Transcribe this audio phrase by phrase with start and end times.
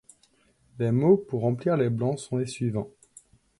[0.79, 2.89] Les mots pour remplir les blancs sont les suivants: